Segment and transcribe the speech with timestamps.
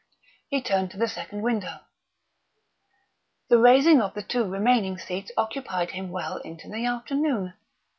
[0.49, 1.81] He turned to the second window.
[3.49, 7.53] The raising of the two remaining seats occupied him until well into the afternoon.